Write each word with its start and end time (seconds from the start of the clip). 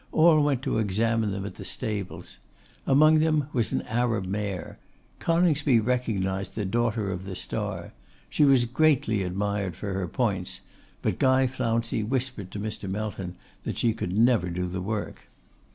All 0.11 0.41
went 0.41 0.63
to 0.63 0.79
examine 0.79 1.29
them 1.31 1.45
at 1.45 1.57
the 1.57 1.63
stables. 1.63 2.39
Among 2.87 3.19
them 3.19 3.49
was 3.53 3.71
an 3.71 3.83
Arab 3.83 4.25
mare. 4.25 4.79
Coningsby 5.19 5.79
recognised 5.79 6.55
the 6.55 6.65
Daughter 6.65 7.11
of 7.11 7.23
the 7.23 7.35
Star. 7.35 7.93
She 8.27 8.43
was 8.43 8.65
greatly 8.65 9.21
admired 9.21 9.75
for 9.75 9.93
her 9.93 10.07
points; 10.07 10.61
but 11.03 11.19
Guy 11.19 11.45
Flouncey 11.45 12.01
whispered 12.01 12.49
to 12.49 12.59
Mr. 12.59 12.89
Melton 12.89 13.35
that 13.63 13.77
she 13.77 13.93
never 14.01 14.47
could 14.47 14.55
do 14.55 14.67
the 14.67 14.81
work. 14.81 15.27